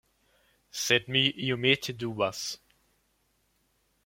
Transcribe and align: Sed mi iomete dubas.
Sed 0.83 1.05
mi 1.15 1.21
iomete 1.49 1.97
dubas. 1.99 2.41